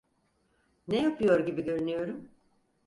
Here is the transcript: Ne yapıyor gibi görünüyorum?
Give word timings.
Ne 0.87 1.01
yapıyor 1.01 1.39
gibi 1.39 1.63
görünüyorum? 1.65 2.29